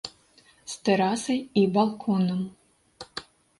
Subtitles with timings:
[0.73, 2.43] З тэрасай і балконам.